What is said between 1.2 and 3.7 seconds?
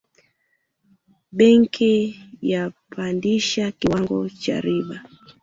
Benki yapandisha